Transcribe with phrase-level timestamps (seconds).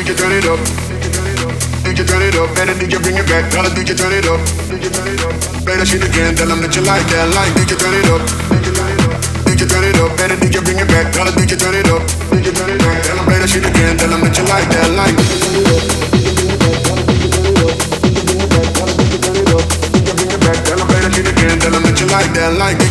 [0.00, 0.56] Did you turn it up.
[1.84, 3.52] Did you turn it up, better did you bring it back.
[3.52, 4.40] Tell did you turn it up.
[5.60, 7.28] Play that shit again, tell them that you like that.
[7.36, 8.24] Like you turn it up.
[9.44, 11.12] Did you turn it up, better did you bring it back.
[11.12, 12.00] Tell did you turn it up.
[12.32, 13.04] DJ turn it back.
[13.04, 14.88] Tell them play that shit again, tell them that you like that.
[14.96, 15.12] Like
[21.60, 22.89] Tell them that you like that, like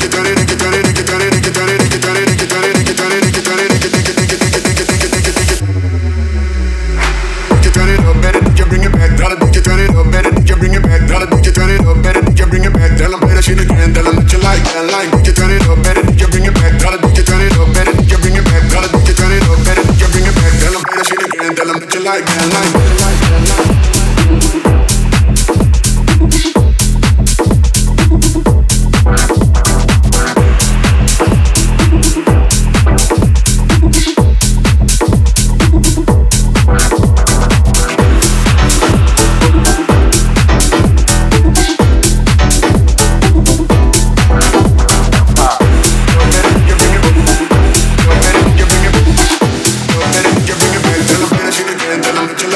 [22.03, 23.28] like, man, like, like.